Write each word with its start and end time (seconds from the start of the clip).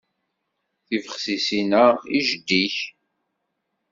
Tibexsisin-a 0.85 1.85
i 2.17 2.19
jeddi-k. 2.27 2.75